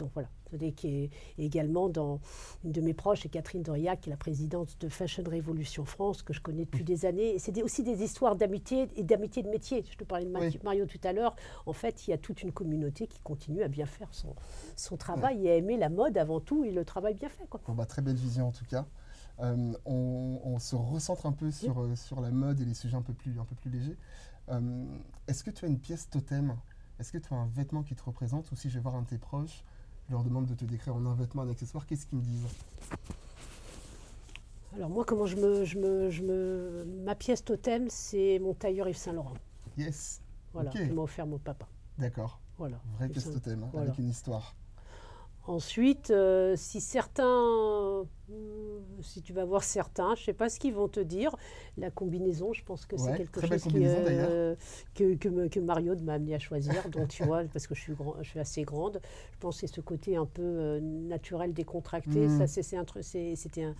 Donc 0.00 0.10
voilà, 0.14 0.28
qui 0.72 0.88
est 0.88 1.10
également 1.38 1.88
dans 1.88 2.20
une 2.64 2.72
de 2.72 2.80
mes 2.80 2.94
proches, 2.94 3.20
c'est 3.22 3.28
Catherine 3.28 3.62
Doria, 3.62 3.96
qui 3.96 4.08
est 4.08 4.12
la 4.12 4.16
présidente 4.16 4.76
de 4.80 4.88
Fashion 4.88 5.22
Révolution 5.26 5.84
France, 5.84 6.22
que 6.22 6.32
je 6.32 6.40
connais 6.40 6.64
depuis 6.64 6.84
des 6.84 7.04
années. 7.04 7.38
C'est 7.38 7.62
aussi 7.62 7.82
des 7.82 8.02
histoires 8.02 8.34
d'amitié 8.34 8.88
et 8.96 9.02
d'amitié 9.02 9.42
de 9.42 9.48
métier. 9.48 9.84
Je 9.88 9.96
te 9.96 10.04
parlais 10.04 10.24
de 10.24 10.64
Mario 10.64 10.86
tout 10.86 11.00
à 11.04 11.12
l'heure. 11.12 11.36
En 11.66 11.74
fait, 11.74 12.06
il 12.06 12.10
y 12.10 12.14
a 12.14 12.18
toute 12.18 12.42
une 12.42 12.52
communauté 12.52 13.06
qui 13.06 13.20
continue 13.20 13.62
à 13.62 13.68
bien 13.68 13.86
faire 13.86 14.08
son, 14.12 14.34
son 14.74 14.96
travail 14.96 15.46
et 15.46 15.50
à 15.50 15.56
aimer 15.56 15.76
la 15.76 15.90
mode 15.90 16.16
avant 16.16 16.40
tout 16.40 16.64
et 16.64 16.70
le 16.70 16.84
travail 16.84 17.14
bien 17.14 17.28
fait. 17.28 17.46
Quoi. 17.46 17.60
Bon, 17.66 17.74
bah, 17.74 17.86
très 17.86 18.02
belle 18.02 18.16
vision 18.16 18.48
en 18.48 18.52
tout 18.52 18.64
cas. 18.64 18.86
Euh, 19.40 19.72
on, 19.86 20.58
se 20.58 20.76
recentre 20.76 21.24
un 21.24 21.32
peu 21.32 21.50
sur, 21.50 21.80
euh, 21.80 21.96
sur 21.96 22.20
la 22.20 22.30
mode 22.30 22.60
et 22.60 22.64
les 22.64 22.74
sujets 22.74 22.96
un 22.96 23.02
peu 23.02 23.14
plus, 23.14 23.38
un 23.38 23.44
peu 23.44 23.54
plus 23.54 23.70
légers. 23.70 23.96
Euh, 24.50 24.84
est-ce 25.26 25.42
que 25.42 25.50
tu 25.50 25.64
as 25.64 25.68
une 25.68 25.78
pièce 25.78 26.10
totem? 26.10 26.56
Est-ce 26.98 27.12
que 27.12 27.18
tu 27.18 27.32
as 27.32 27.36
un 27.36 27.46
vêtement 27.46 27.82
qui 27.82 27.94
te 27.94 28.02
représente? 28.02 28.50
Ou 28.52 28.56
si 28.56 28.68
je 28.68 28.74
vais 28.74 28.80
voir 28.80 28.96
un 28.96 29.02
de 29.02 29.06
tes 29.06 29.18
proches, 29.18 29.64
je 30.10 30.14
leur 30.16 30.24
demande 30.24 30.46
de 30.46 30.54
te 30.54 30.64
décrire 30.64 30.96
en 30.96 31.06
un 31.06 31.14
vêtement, 31.14 31.42
un 31.42 31.50
accessoire, 31.50 31.86
qu'est-ce 31.86 32.04
qu'ils 32.04 32.18
me 32.18 32.24
disent? 32.24 32.48
Alors 34.74 34.90
moi, 34.90 35.04
comment 35.04 35.24
je 35.24 35.36
me, 35.36 35.64
je 35.64 35.78
me, 35.78 36.10
je 36.10 36.24
me... 36.24 36.84
Ma 37.04 37.14
pièce 37.14 37.44
totem, 37.44 37.88
c'est 37.88 38.40
mon 38.40 38.52
tailleur 38.52 38.88
Yves 38.88 38.96
Saint-Laurent. 38.96 39.34
Yes. 39.78 40.20
Voilà, 40.52 40.70
qui 40.70 40.90
m'a 40.90 41.02
offert 41.02 41.28
mon 41.28 41.38
papa. 41.38 41.68
D'accord. 41.96 42.40
Voilà. 42.58 42.80
Vraie 42.96 43.08
pièce 43.08 43.30
totem, 43.30 43.62
hein, 43.62 43.70
avec 43.78 43.98
une 43.98 44.08
histoire. 44.08 44.56
Ensuite, 45.46 46.10
euh, 46.10 46.54
si 46.56 46.80
certains, 46.80 47.24
euh, 47.24 48.04
si 49.00 49.22
tu 49.22 49.32
vas 49.32 49.44
voir 49.44 49.64
certains, 49.64 50.14
je 50.14 50.20
ne 50.20 50.24
sais 50.26 50.32
pas 50.34 50.50
ce 50.50 50.60
qu'ils 50.60 50.74
vont 50.74 50.86
te 50.88 51.00
dire, 51.00 51.34
la 51.78 51.90
combinaison, 51.90 52.52
je 52.52 52.62
pense 52.62 52.84
que 52.84 52.96
c'est 52.98 53.16
quelque 53.16 53.40
chose 53.40 53.66
euh, 53.74 54.54
que, 54.94 55.14
que, 55.14 55.58
Mario 55.60 55.96
m'a 56.02 56.14
amené 56.14 56.34
à 56.34 56.38
choisir. 56.38 56.88
donc 56.90 57.08
tu 57.08 57.24
vois, 57.24 57.42
parce 57.52 57.66
que 57.66 57.74
je 57.74 57.80
suis, 57.80 57.94
grand, 57.94 58.14
je 58.20 58.28
suis 58.28 58.38
assez 58.38 58.62
grande, 58.64 59.00
je 59.32 59.38
pense 59.38 59.56
que 59.60 59.66
c'est 59.66 59.74
ce 59.74 59.80
côté 59.80 60.16
un 60.16 60.26
peu 60.26 60.78
naturel, 60.80 61.54
décontracté. 61.54 62.28
Mm. 62.28 62.46
Ça, 62.46 62.46
c'est, 62.46 63.34
c'était 63.34 63.62
un, 63.62 63.74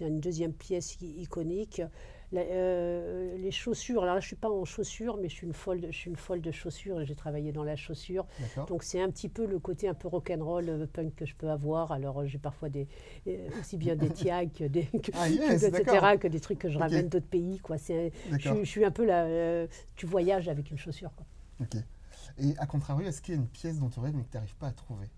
une 0.00 0.20
deuxième 0.20 0.52
pièce 0.52 0.96
iconique. 1.00 1.82
Les 2.32 3.50
chaussures, 3.50 4.02
alors 4.02 4.14
là 4.14 4.20
je 4.20 4.26
suis 4.26 4.36
pas 4.36 4.50
en 4.50 4.64
chaussures, 4.64 5.18
mais 5.18 5.28
je 5.28 5.34
suis 5.34 5.46
une 5.46 5.52
folle 5.52 5.80
de, 5.80 5.90
je 5.90 5.96
suis 5.96 6.10
une 6.10 6.16
folle 6.16 6.40
de 6.40 6.50
chaussures 6.50 7.00
et 7.00 7.06
j'ai 7.06 7.14
travaillé 7.14 7.52
dans 7.52 7.64
la 7.64 7.76
chaussure. 7.76 8.26
Donc 8.68 8.82
c'est 8.82 9.00
un 9.00 9.10
petit 9.10 9.28
peu 9.28 9.46
le 9.46 9.58
côté 9.58 9.88
un 9.88 9.94
peu 9.94 10.08
rock'n'roll 10.08 10.88
punk 10.92 11.14
que 11.14 11.26
je 11.26 11.34
peux 11.34 11.50
avoir. 11.50 11.92
Alors 11.92 12.26
j'ai 12.26 12.38
parfois 12.38 12.68
des, 12.68 12.88
aussi 13.60 13.76
bien 13.76 13.96
des 13.96 14.10
tiags 14.14 14.52
que 14.52 14.64
des, 14.64 14.88
ah, 15.14 15.28
etc., 15.28 16.16
que 16.18 16.28
des 16.28 16.40
trucs 16.40 16.58
que 16.58 16.70
je 16.70 16.78
ramène 16.78 17.08
d'autres 17.08 17.26
pays. 17.26 17.58
Quoi. 17.58 17.76
Je, 17.76 18.10
je, 18.38 18.64
suis 18.64 18.84
un 18.84 18.90
peu 18.90 19.04
là, 19.04 19.66
tu 19.96 20.06
voyages 20.06 20.48
avec 20.48 20.70
une 20.70 20.78
chaussure. 20.78 21.12
Quoi. 21.14 21.26
Ok. 21.60 21.82
Et 22.38 22.56
à 22.58 22.66
contrario, 22.66 23.06
est-ce 23.06 23.20
qu'il 23.20 23.34
y 23.34 23.36
a 23.36 23.40
une 23.40 23.48
pièce 23.48 23.78
dont 23.78 23.88
tu 23.88 24.00
rêves 24.00 24.14
mais 24.14 24.24
que 24.24 24.30
tu 24.30 24.36
n'arrives 24.36 24.56
pas 24.56 24.68
à 24.68 24.72
trouver? 24.72 25.08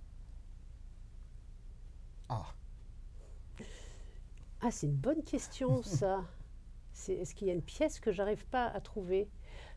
Ah. 2.28 2.47
Ah, 4.61 4.71
c'est 4.71 4.87
une 4.87 4.97
bonne 4.97 5.23
question, 5.23 5.83
ça. 5.83 6.25
Est-ce 7.08 7.34
qu'il 7.34 7.48
y 7.48 7.50
a 7.50 7.54
une 7.54 7.62
pièce 7.62 8.00
que 8.00 8.12
j'arrive 8.12 8.46
pas 8.46 8.66
à 8.66 8.80
trouver? 8.80 9.28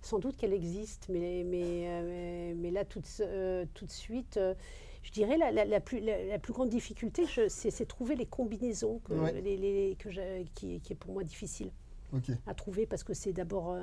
Sans 0.01 0.19
doute 0.19 0.37
qu'elle 0.37 0.53
existe, 0.53 1.07
mais, 1.09 1.43
mais, 1.43 1.85
euh, 1.87 2.53
mais 2.55 2.71
là, 2.71 2.85
tout, 2.85 3.01
euh, 3.19 3.65
tout 3.73 3.85
de 3.85 3.91
suite, 3.91 4.37
euh, 4.37 4.53
je 5.03 5.11
dirais 5.11 5.37
la, 5.37 5.51
la, 5.51 5.79
plus, 5.79 5.99
la, 5.99 6.39
plus, 6.39 6.53
grande 6.53 6.69
difficulté, 6.69 7.25
c'est 7.49 7.85
trouver 7.85 8.15
les 8.15 8.25
combinaisons 8.25 8.99
que, 8.99 9.13
les, 9.13 9.95
que 9.99 10.09
qui, 10.53 10.79
qui, 10.81 10.93
est 10.93 10.95
pour 10.95 11.13
moi 11.13 11.23
difficile 11.23 11.71
à 12.45 12.53
trouver, 12.53 12.85
parce 12.85 13.03
que 13.03 13.13
c'est 13.13 13.33
d'abord 13.33 13.77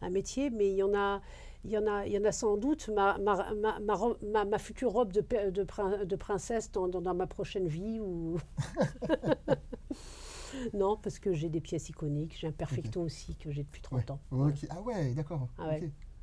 un 0.00 0.10
métier, 0.10 0.50
mais 0.50 0.68
il 0.70 0.76
y 0.76 0.82
en 0.82 0.94
a 0.94 1.20
il 1.64 1.70
y 1.70 1.78
en 1.78 1.86
a, 1.86 2.06
il 2.06 2.12
y 2.12 2.18
en 2.18 2.24
a 2.24 2.32
sans 2.32 2.56
doute. 2.56 2.88
Ma, 2.88 3.18
ma, 3.18 3.52
ma, 3.52 4.44
ma 4.44 4.58
future 4.58 4.92
robe 4.92 5.12
de, 5.12 5.20
de, 5.50 6.04
de 6.04 6.16
princesse 6.16 6.72
dans, 6.72 6.88
dans, 6.88 7.14
ma 7.14 7.26
prochaine 7.26 7.68
vie 7.68 8.00
ou. 8.00 8.38
non, 10.74 10.96
parce 10.96 11.18
que 11.18 11.32
j'ai 11.32 11.48
des 11.48 11.60
pièces 11.60 11.88
iconiques. 11.88 12.36
J'ai 12.38 12.48
un 12.48 12.52
perfecto 12.52 13.02
aussi 13.02 13.34
que 13.36 13.50
j'ai 13.50 13.62
depuis 13.62 13.82
30 13.82 14.10
ans. 14.10 14.20
Ah 14.70 14.80
ouais, 14.82 15.14
d'accord. 15.14 15.48
Ah 15.58 15.72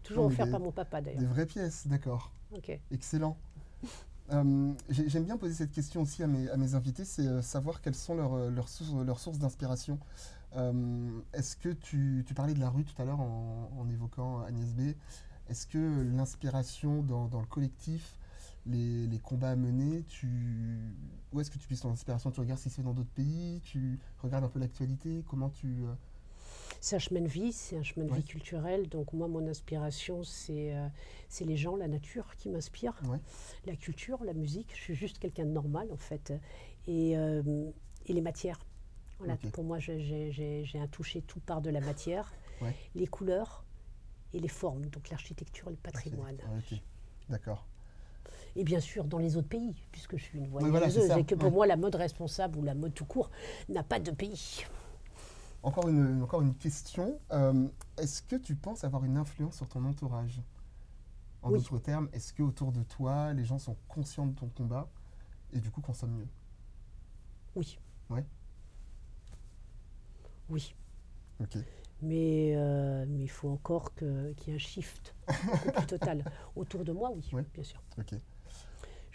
Toujours 0.03 0.25
offert 0.25 0.49
par 0.49 0.59
mon 0.59 0.71
papa 0.71 1.01
d'ailleurs. 1.01 1.19
Des 1.19 1.27
vraies 1.27 1.45
pièces, 1.45 1.87
d'accord. 1.87 2.31
Excellent. 2.91 3.37
Euh, 4.33 4.73
j'aime 4.89 5.23
bien 5.23 5.37
poser 5.37 5.53
cette 5.53 5.71
question 5.71 6.01
aussi 6.01 6.21
à 6.21 6.27
mes, 6.27 6.49
à 6.49 6.57
mes 6.57 6.75
invités, 6.75 7.05
c'est 7.05 7.25
euh, 7.25 7.41
savoir 7.41 7.79
quelles 7.79 7.95
sont 7.95 8.13
leurs, 8.13 8.33
euh, 8.33 8.49
leurs 8.49 8.67
sources, 8.67 8.91
leurs 9.05 9.21
sources 9.21 9.39
d'inspiration. 9.39 9.99
Est-ce 11.31 11.55
que 11.55 11.69
tu, 11.69 12.25
tu, 12.27 12.33
parlais 12.33 12.53
de 12.53 12.59
la 12.59 12.69
rue 12.69 12.83
tout 12.83 13.01
à 13.01 13.05
l'heure 13.05 13.21
en, 13.21 13.71
en, 13.77 13.89
évoquant 13.89 14.41
Agnès 14.41 14.73
B 14.73 14.95
est-ce 15.49 15.65
que 15.65 16.01
l'inspiration 16.15 17.01
dans, 17.03 17.39
le 17.39 17.45
collectif, 17.45 18.17
les, 18.67 19.19
combats 19.19 19.51
à 19.51 19.55
mener, 19.55 20.03
tu... 20.03 20.93
où 21.31 21.39
est-ce 21.39 21.51
que 21.51 21.57
tu 21.57 21.67
puisses 21.67 21.81
ton 21.81 21.91
inspiration 21.91 22.31
Tu 22.31 22.39
regardes 22.39 22.59
ce 22.59 22.65
qui 22.65 22.69
se 22.69 22.75
fait 22.75 22.83
dans 22.83 22.93
d'autres 22.93 23.09
pays? 23.09 23.61
Tu 23.63 23.99
regardes 24.19 24.43
un 24.43 24.49
peu 24.49 24.59
l'actualité? 24.59 25.23
Comment 25.27 25.49
tu... 25.49 25.67
Euh 25.67 25.93
c'est 26.79 26.95
un 26.95 26.99
chemin 26.99 27.21
de 27.21 27.27
vie, 27.27 27.53
c'est 27.53 27.75
un 27.75 27.81
chemin 27.81 28.05
de 28.05 28.13
vie 28.13 28.23
culturel. 28.23 28.87
Donc 28.87 29.11
moi, 29.11 29.27
mon 29.27 29.47
inspiration, 29.47 30.23
c'est 30.23 30.75
euh, 30.75 30.87
c'est 31.27 31.43
les 31.43 31.57
gens, 31.57 31.75
la 31.75 31.87
nature 31.87 32.35
qui 32.35 32.49
m'inspire, 32.49 32.93
la 33.65 33.75
culture, 33.75 34.23
la 34.23 34.33
musique. 34.33 34.69
Je 34.75 34.81
suis 34.81 34.95
juste 34.95 35.17
quelqu'un 35.17 35.45
de 35.45 35.51
normal, 35.51 35.87
en 35.91 35.97
fait. 35.97 36.33
Et, 36.85 37.17
euh, 37.17 37.71
et 38.05 38.13
les 38.13 38.21
matières. 38.21 38.59
Voilà, 39.17 39.37
Pour 39.53 39.63
moi, 39.63 39.79
j'ai 39.79 40.79
un 40.79 40.87
toucher 40.87 41.23
tout 41.23 41.39
part 41.39 41.61
de 41.61 41.71
la 41.71 41.79
matière. 41.79 42.31
Les 42.93 43.07
couleurs, 43.07 43.65
et 44.33 44.39
les 44.39 44.47
formes, 44.47 44.85
donc 44.87 45.09
l'architecture 45.09 45.67
et 45.67 45.71
le 45.71 45.77
patrimoine. 45.77 46.37
D'accord. 47.29 47.67
Et 48.57 48.63
bien 48.63 48.79
sûr, 48.79 49.05
dans 49.05 49.19
les 49.19 49.37
autres 49.37 49.47
pays, 49.47 49.75
puisque 49.91 50.17
je 50.17 50.23
suis 50.23 50.39
une 50.39 50.47
voyageuse, 50.47 51.11
et 51.11 51.23
que 51.23 51.35
pour 51.35 51.51
moi, 51.51 51.67
la 51.67 51.77
mode 51.77 51.93
responsable 51.93 52.57
ou 52.57 52.63
la 52.63 52.73
mode 52.73 52.91
tout 52.91 53.05
court 53.05 53.29
n'a 53.69 53.83
pas 53.83 53.99
de 53.99 54.09
pays. 54.09 54.65
Encore 55.61 55.87
une, 55.87 56.23
encore 56.23 56.41
une 56.41 56.55
question. 56.55 57.19
Euh, 57.31 57.67
est-ce 57.99 58.23
que 58.23 58.35
tu 58.35 58.55
penses 58.55 58.83
avoir 58.83 59.05
une 59.05 59.15
influence 59.15 59.57
sur 59.57 59.67
ton 59.67 59.85
entourage? 59.85 60.41
En 61.43 61.51
d'autres 61.51 61.77
termes, 61.77 62.09
est-ce 62.13 62.33
que 62.33 62.41
autour 62.41 62.71
de 62.71 62.81
toi, 62.81 63.31
les 63.33 63.45
gens 63.45 63.59
sont 63.59 63.77
conscients 63.87 64.25
de 64.25 64.33
ton 64.33 64.47
combat 64.47 64.89
et 65.53 65.59
du 65.59 65.69
coup 65.69 65.81
consomment 65.81 66.17
mieux? 66.17 66.27
Oui. 67.55 67.77
Ouais. 68.09 68.25
Oui. 70.49 70.73
Ok. 71.39 71.59
Mais, 72.01 72.53
euh, 72.55 73.05
mais 73.07 73.19
il 73.19 73.29
faut 73.29 73.49
encore 73.49 73.93
qu'il 73.93 74.35
y 74.47 74.51
ait 74.51 74.55
un 74.55 74.57
shift 74.57 75.13
total. 75.87 76.23
Autour 76.55 76.83
de 76.83 76.91
moi, 76.91 77.11
oui, 77.13 77.45
bien 77.53 77.63
sûr. 77.63 77.79
Ok 77.99 78.15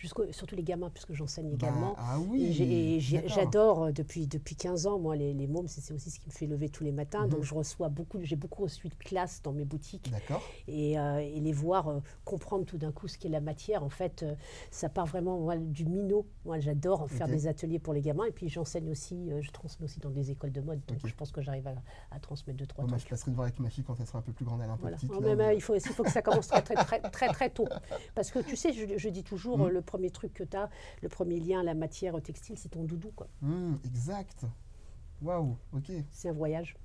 surtout 0.06 0.56
les 0.56 0.62
gamins, 0.62 0.90
puisque 0.90 1.12
j'enseigne 1.12 1.48
bah, 1.50 1.54
également. 1.54 1.94
ah 1.98 2.18
oui, 2.18 2.62
et 2.62 3.00
j'adore 3.00 3.84
euh, 3.84 3.92
depuis, 3.92 4.26
depuis 4.26 4.56
15 4.56 4.86
ans, 4.86 4.98
moi, 4.98 5.16
les, 5.16 5.34
les 5.34 5.46
mômes, 5.46 5.68
c'est 5.68 5.92
aussi 5.92 6.10
ce 6.10 6.18
qui 6.18 6.28
me 6.28 6.32
fait 6.32 6.46
lever 6.46 6.68
tous 6.68 6.84
les 6.84 6.92
matins. 6.92 7.26
Donc, 7.26 7.40
mhm. 7.40 7.44
je 7.44 7.54
reçois 7.54 7.88
beaucoup, 7.88 8.18
j'ai 8.22 8.36
beaucoup 8.36 8.62
reçu 8.62 8.88
de 8.88 8.94
classes 8.94 9.42
dans 9.42 9.52
mes 9.52 9.64
boutiques. 9.64 10.10
D'accord. 10.10 10.42
Et, 10.68 10.98
euh, 10.98 11.18
et, 11.18 11.40
les 11.40 11.52
voir 11.52 11.88
euh, 11.88 12.00
comprendre 12.24 12.64
tout 12.64 12.78
d'un 12.78 12.92
coup 12.92 13.08
ce 13.08 13.18
qu'est 13.18 13.28
la 13.28 13.40
matière, 13.40 13.82
en 13.82 13.88
fait, 13.88 14.24
ça 14.70 14.88
part 14.88 15.06
vraiment 15.06 15.54
du 15.56 15.84
minot. 15.84 16.26
Moi, 16.44 16.60
j'adore 16.60 17.10
faire 17.10 17.28
des 17.28 17.46
ateliers 17.46 17.78
pour 17.78 17.92
les 17.94 18.00
gamins. 18.00 18.24
Et 18.24 18.32
puis, 18.32 18.48
j'enseigne 18.48 18.90
aussi, 18.90 19.30
je 19.40 19.50
transmets 19.50 19.84
aussi 19.84 20.00
dans 20.00 20.10
des 20.10 20.30
écoles 20.30 20.52
de 20.52 20.60
mode. 20.60 20.80
Donc, 20.86 20.98
je 21.04 21.14
pense 21.14 21.32
que 21.32 21.42
j'arrive 21.42 21.68
à, 22.10 22.18
transmettre 22.20 22.58
deux, 22.58 22.66
trois 22.66 22.86
trucs. 22.86 23.00
je 23.00 23.08
passerai 23.08 23.32
voir 23.32 23.46
avec 23.46 23.58
ma 23.58 23.70
fille 23.70 23.84
quand 23.84 23.98
elle 23.98 24.06
sera 24.06 24.18
un 24.18 24.22
peu 24.22 24.32
plus 24.32 24.44
grande, 24.44 24.60
elle 24.62 24.68
est 24.68 24.72
un 24.72 24.76
peu 24.76 24.88
petite. 24.90 25.10
il, 25.54 25.60
faut, 25.60 25.74
il 25.74 25.80
faut 25.80 26.04
que 26.04 26.10
ça 26.10 26.22
commence 26.22 26.48
très, 26.48 26.62
très, 26.62 27.00
très, 27.10 27.28
très, 27.28 27.50
tôt. 27.50 27.68
Parce 28.14 28.30
que, 28.30 28.38
tu 28.40 28.56
sais, 28.56 28.72
je, 28.72 29.08
dis 29.08 29.22
toujours, 29.22 29.58
mhm. 29.58 29.68
le 29.68 29.82
premier 29.92 30.10
truc 30.10 30.32
que 30.32 30.44
tu 30.44 30.56
as, 30.56 30.70
le 31.02 31.08
premier 31.10 31.38
lien 31.38 31.60
à 31.60 31.62
la 31.62 31.74
matière 31.74 32.20
textile, 32.22 32.56
c'est 32.56 32.70
ton 32.70 32.84
doudou. 32.84 33.12
Quoi. 33.14 33.28
Mmh, 33.42 33.74
exact. 33.84 34.46
Waouh, 35.20 35.56
ok. 35.74 35.92
C'est 36.10 36.30
un 36.30 36.32
voyage. 36.32 36.76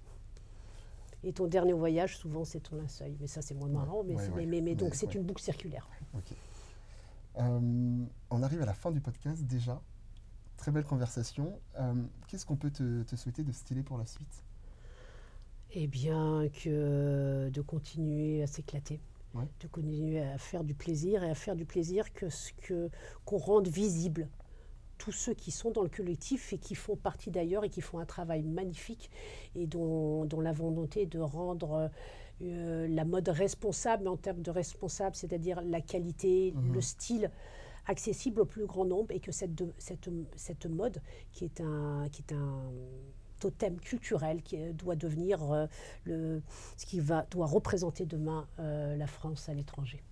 Et 1.23 1.31
ton 1.31 1.47
dernier 1.47 1.73
voyage, 1.73 2.17
souvent, 2.17 2.43
c'est 2.43 2.59
ton 2.59 2.75
linceul. 2.75 3.15
Mais 3.21 3.27
ça, 3.27 3.41
c'est 3.41 3.55
moins 3.55 3.69
marrant. 3.69 4.03
mais, 4.03 4.15
mais, 4.45 4.61
mais, 4.61 4.75
donc, 4.75 4.93
c'est 4.93 5.15
une 5.15 5.23
boucle 5.23 5.41
circulaire. 5.41 5.87
Ok. 6.15 6.35
Euh, 7.37 8.05
on 8.29 8.43
arrive 8.43 8.61
à 8.61 8.65
la 8.65 8.73
fin 8.73 8.91
du 8.91 8.99
podcast 8.99 9.43
déjà. 9.43 9.81
Très 10.57 10.71
belle 10.71 10.83
conversation. 10.83 11.59
Euh, 11.79 11.93
qu'est-ce 12.27 12.45
qu'on 12.45 12.57
peut 12.57 12.71
te, 12.71 13.03
te, 13.03 13.15
souhaiter 13.15 13.43
de 13.43 13.53
stylé 13.53 13.83
pour 13.83 13.97
la 13.97 14.05
suite? 14.05 14.43
Eh 15.71 15.87
bien, 15.87 16.49
que 16.49 17.49
de 17.49 17.61
continuer 17.61 18.43
à 18.43 18.47
s'éclater 18.47 18.99
de 19.33 19.67
continuer 19.67 20.19
à 20.19 20.37
faire 20.37 20.63
du 20.63 20.73
plaisir 20.73 21.23
et 21.23 21.29
à 21.29 21.35
faire 21.35 21.55
du 21.55 21.65
plaisir 21.65 22.11
que 22.13 22.29
ce 22.29 22.53
que 22.53 22.89
qu'on 23.25 23.37
rende 23.37 23.67
visible 23.67 24.29
tous 24.97 25.11
ceux 25.11 25.33
qui 25.33 25.51
sont 25.51 25.71
dans 25.71 25.83
le 25.83 25.89
collectif 25.89 26.53
et 26.53 26.57
qui 26.57 26.75
font 26.75 26.95
partie 26.95 27.31
d'ailleurs 27.31 27.63
et 27.63 27.69
qui 27.69 27.81
font 27.81 27.99
un 27.99 28.05
travail 28.05 28.41
magnifique 28.43 29.09
et 29.55 29.67
dont, 29.67 30.25
dont 30.25 30.41
la 30.41 30.51
volonté 30.51 31.05
de 31.05 31.19
rendre 31.19 31.91
euh, 32.41 32.87
la 32.87 33.05
mode 33.05 33.29
responsable, 33.29 34.07
en 34.07 34.17
termes 34.17 34.41
de 34.41 34.51
responsable, 34.51 35.15
c'est-à-dire 35.15 35.61
la 35.61 35.81
qualité, 35.81 36.53
mhm. 36.55 36.73
le 36.73 36.81
style 36.81 37.31
accessible 37.87 38.41
au 38.41 38.45
plus 38.45 38.65
grand 38.65 38.85
nombre 38.85 39.11
et 39.11 39.19
que 39.19 39.31
cette, 39.31 39.51
cette, 39.77 40.09
cette 40.35 40.65
mode 40.65 41.01
qui 41.31 41.45
est 41.45 41.61
un, 41.61 42.07
qui 42.11 42.21
est 42.21 42.33
un 42.33 42.71
totem 43.39 43.79
culturel 43.79 44.41
qui 44.41 44.57
doit 44.73 44.95
devenir 44.95 45.51
euh, 45.51 45.67
le, 46.05 46.41
ce 46.77 46.85
qui 46.85 46.99
va, 46.99 47.25
doit 47.31 47.47
représenter 47.47 48.05
demain 48.05 48.47
euh, 48.59 48.95
la 48.95 49.07
France 49.07 49.49
à 49.49 49.53
l'étranger. 49.53 50.03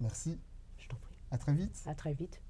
Merci. 0.00 0.38
Je 0.78 0.88
t'en 0.88 0.96
prie. 0.96 1.16
À 1.30 1.38
très 1.38 1.52
vite. 1.52 1.82
À 1.86 1.94
très 1.94 2.12
vite. 2.12 2.40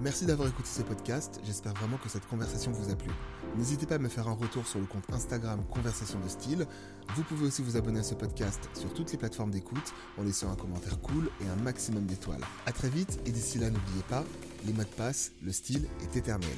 Merci 0.00 0.26
d'avoir 0.26 0.48
écouté 0.48 0.68
ce 0.68 0.82
podcast, 0.82 1.40
j'espère 1.44 1.72
vraiment 1.74 1.96
que 1.96 2.08
cette 2.08 2.26
conversation 2.26 2.72
vous 2.72 2.90
a 2.90 2.96
plu. 2.96 3.10
N'hésitez 3.56 3.86
pas 3.86 3.94
à 3.94 3.98
me 3.98 4.08
faire 4.08 4.28
un 4.28 4.34
retour 4.34 4.66
sur 4.66 4.80
le 4.80 4.86
compte 4.86 5.04
Instagram 5.12 5.64
Conversation 5.70 6.18
de 6.20 6.28
Style. 6.28 6.66
Vous 7.14 7.22
pouvez 7.22 7.46
aussi 7.46 7.62
vous 7.62 7.76
abonner 7.76 8.00
à 8.00 8.02
ce 8.02 8.14
podcast 8.14 8.68
sur 8.74 8.92
toutes 8.92 9.12
les 9.12 9.18
plateformes 9.18 9.50
d'écoute 9.50 9.94
en 10.18 10.24
laissant 10.24 10.50
un 10.50 10.56
commentaire 10.56 11.00
cool 11.00 11.30
et 11.40 11.48
un 11.48 11.62
maximum 11.62 12.04
d'étoiles. 12.04 12.42
A 12.66 12.72
très 12.72 12.90
vite 12.90 13.20
et 13.26 13.30
d'ici 13.30 13.58
là 13.58 13.70
n'oubliez 13.70 14.02
pas, 14.08 14.24
les 14.66 14.72
mots 14.72 14.82
de 14.82 14.88
passe, 14.88 15.32
le 15.42 15.52
style 15.52 15.86
est 16.02 16.16
éternel. 16.16 16.56